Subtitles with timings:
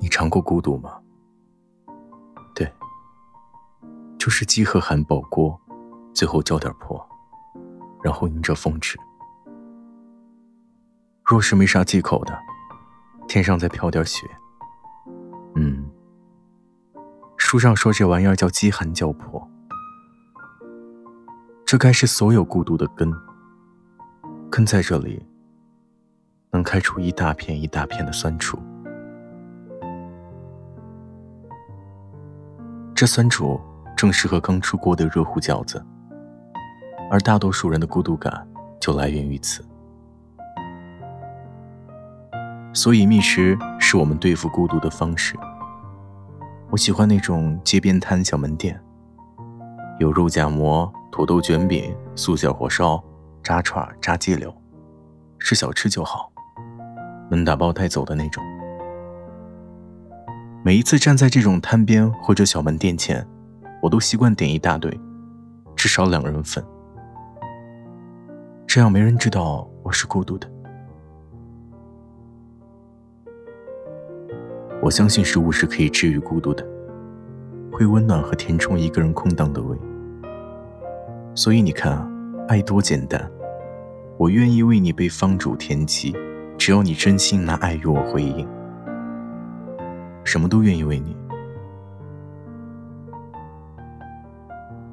[0.00, 0.98] 你尝过孤独吗？
[2.54, 2.72] 对，
[4.18, 5.60] 就是饥和寒保锅，
[6.14, 7.06] 最后浇点破，
[8.02, 8.98] 然后迎着风吃。
[11.22, 12.36] 若是没啥忌口的，
[13.28, 14.26] 天上再飘点雪。
[15.54, 15.90] 嗯，
[17.36, 19.46] 书上说这玩意儿叫饥寒交迫，
[21.66, 23.12] 这该是所有孤独的根。
[24.50, 25.24] 根在这里，
[26.50, 28.58] 能开出一大片一大片的酸楚。
[33.00, 33.58] 这酸楚
[33.96, 35.82] 正适合刚出锅的热乎饺子，
[37.10, 38.46] 而大多数人的孤独感
[38.78, 39.64] 就来源于此。
[42.74, 45.34] 所以，觅食是我们对付孤独的方式。
[46.68, 48.78] 我喜欢那种街边摊小门店，
[49.98, 53.02] 有肉夹馍、土豆卷饼、素馅火烧、
[53.42, 54.54] 炸串、炸鸡柳，
[55.38, 56.30] 是小吃就好，
[57.30, 58.44] 能打包带走的那种。
[60.62, 63.26] 每一次站在这种摊边或者小门店前，
[63.82, 64.94] 我都习惯点一大堆，
[65.74, 66.62] 至少两人份，
[68.66, 70.46] 这样没人知道我是孤独的。
[74.82, 76.62] 我相信食物是可以治愈孤独的，
[77.72, 79.74] 会温暖和填充一个人空荡的胃。
[81.34, 82.06] 所以你看啊，
[82.48, 83.30] 爱多简单，
[84.18, 86.14] 我愿意为你被方煮填鸡，
[86.58, 88.46] 只要你真心拿爱与我回应。
[90.30, 91.16] 什么都愿意为你。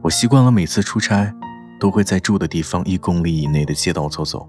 [0.00, 1.30] 我习惯了每次出差，
[1.78, 4.48] 都会在住的地方一公里以内的街道走走。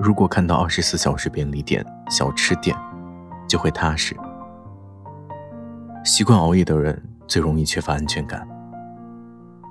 [0.00, 2.76] 如果看到二十四小时便利店、小吃店，
[3.46, 4.16] 就会踏实。
[6.04, 8.44] 习惯熬夜的人最容易缺乏安全感。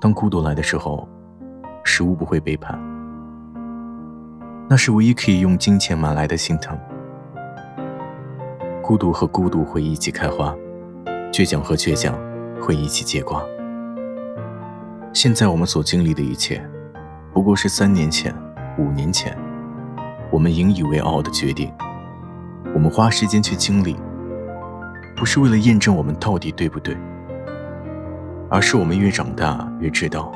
[0.00, 1.06] 当孤独来的时候，
[1.84, 2.80] 食物不会背叛，
[4.66, 6.78] 那是唯一可以用金钱买来的心疼。
[8.88, 10.56] 孤独和孤独会一起开花，
[11.30, 12.18] 倔强和倔强
[12.58, 13.44] 会一起结瓜。
[15.12, 16.66] 现在我们所经历的一切，
[17.34, 18.34] 不过是三年前、
[18.78, 19.36] 五年前，
[20.32, 21.70] 我们引以为傲的决定。
[22.74, 23.94] 我们花时间去经历，
[25.14, 26.96] 不是为了验证我们到底对不对，
[28.48, 30.32] 而是我们越长大越知道，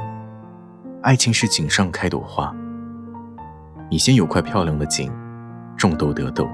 [1.00, 2.54] 爱情是井上开朵花。
[3.90, 5.10] 你先有块漂亮的井，
[5.74, 6.46] 种豆得豆。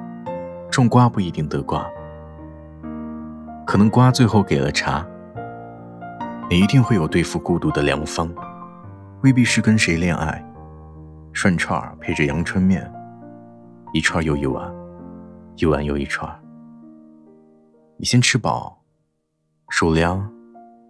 [0.71, 1.84] 种瓜不一定得瓜，
[3.69, 5.06] 可能瓜最后给了茶。
[6.49, 8.34] 你一定会有对付孤独的良方，
[9.23, 10.43] 未必是跟谁恋爱，
[11.34, 12.91] 涮串配着阳春面，
[13.93, 14.75] 一串又一碗，
[15.57, 16.27] 一碗又一串。
[17.99, 18.83] 你先吃饱，
[19.69, 20.33] 手凉，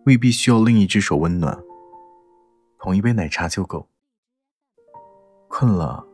[0.06, 1.59] 未必需要另一只手温暖，
[2.78, 3.88] 捧一杯奶茶就够。
[5.49, 6.06] 困了，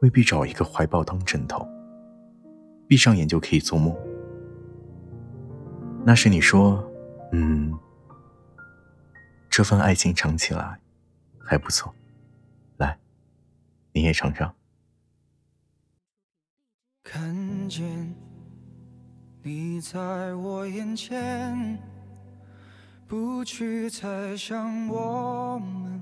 [0.00, 1.64] 未必找一个怀抱当枕头。
[2.88, 3.96] 闭上眼就可以做梦。
[6.04, 6.84] 那时你说
[7.32, 7.72] ：“嗯，
[9.48, 10.78] 这份爱情尝起来
[11.38, 11.94] 还不错。”
[12.78, 12.98] 来，
[13.92, 14.52] 你也尝尝。
[17.04, 18.14] 看见
[19.42, 21.78] 你在我眼前，
[23.06, 26.00] 不去猜想我们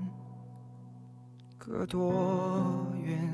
[1.57, 3.29] 隔多远。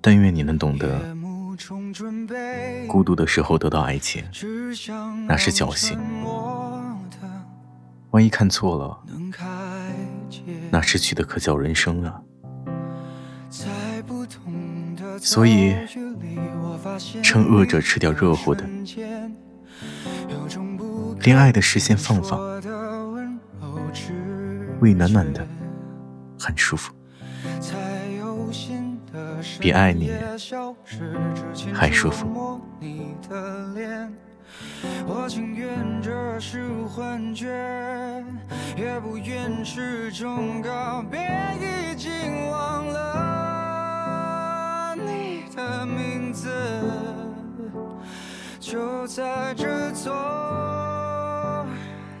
[0.00, 1.14] 但愿你能懂得，
[2.86, 4.24] 孤独的时候得到爱情，
[5.26, 5.98] 那是侥幸；
[8.10, 8.98] 万一看错了，
[10.70, 12.22] 那失去的可叫人生啊！
[15.20, 15.74] 所以，
[17.22, 18.64] 趁饿着吃点热乎的，
[21.22, 22.38] 恋爱的事先放放，
[24.80, 25.46] 胃暖暖的，
[26.38, 26.94] 很舒服。
[29.60, 30.10] 比爱你
[31.74, 32.60] 还舒服。
[35.06, 35.68] 我情愿
[36.02, 37.46] 这是幻觉，
[38.76, 41.20] 也不愿是种告别，
[41.60, 42.10] 已经
[42.50, 42.96] 忘了
[44.96, 46.48] 你的名字，
[48.58, 51.66] 就在这座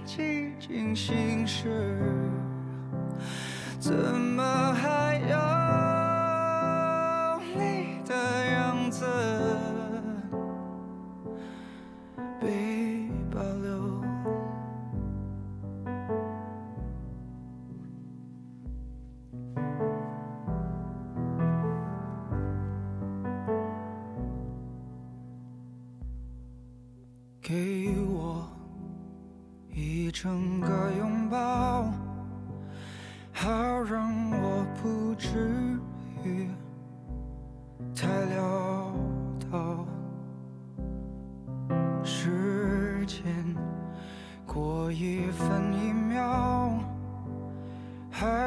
[0.06, 2.02] 寂静心事，
[3.78, 4.67] 怎么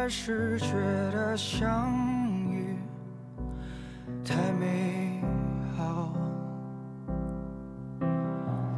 [0.01, 0.73] 还是觉
[1.13, 1.93] 得相
[2.49, 2.75] 遇
[4.25, 5.21] 太美
[5.77, 6.11] 好，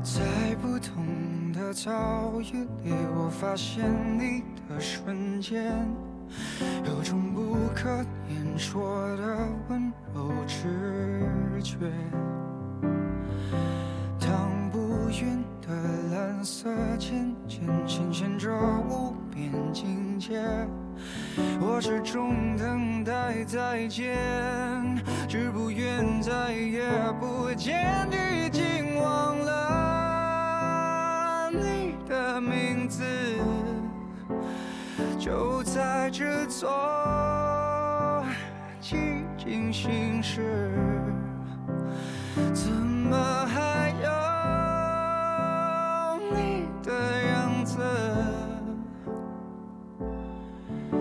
[0.04, 0.22] 在
[0.62, 3.86] 不同的遭遇里，我发现
[4.20, 5.74] 你的瞬间，
[6.84, 7.90] 有种不可
[8.28, 11.78] 言说的温柔直觉。
[15.22, 15.74] 云的
[16.12, 16.70] 蓝色
[17.00, 18.52] 渐渐显现着
[18.90, 20.42] 无边境界，
[21.62, 24.18] 我始终等待再见，
[25.28, 26.84] 只不愿再也
[27.20, 29.52] 不见，已经忘了
[31.52, 33.04] 你的名字，
[35.18, 36.70] 就在这座
[38.82, 40.70] 寂静心事，
[42.54, 43.43] 怎么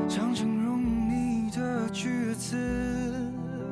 [0.08, 2.56] 想形容你的句子，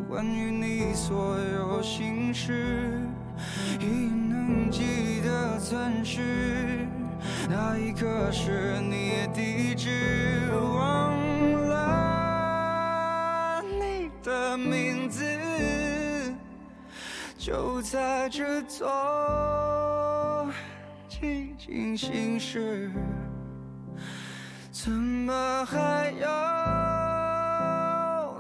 [0.09, 3.01] 关于你所有心事，
[3.79, 6.87] 已能记得暂时，
[7.49, 11.17] 那一刻是你地址，忘
[11.69, 15.25] 了你的名字，
[17.39, 18.87] 就在这座
[21.63, 22.91] 清醒时。
[24.73, 26.27] 怎么还有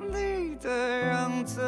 [0.08, 1.60] 你的样子？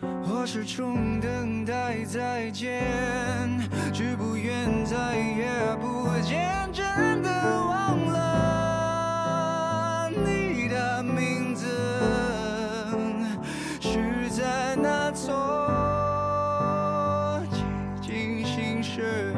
[0.00, 2.84] 我始终等待再见，
[18.94, 19.32] 静心事。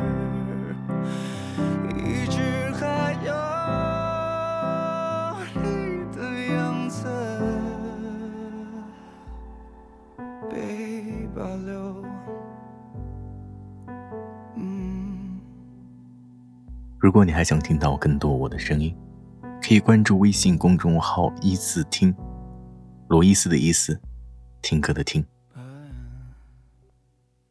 [16.98, 18.96] 如果你还想听到更多我的声音，
[19.62, 22.12] 可以关注微信公众号“一字听”，
[23.08, 24.00] 罗伊斯的意思，
[24.62, 25.24] 听歌的听。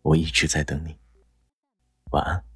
[0.02, 0.98] 我一直在等你，
[2.14, 2.53] 晚安。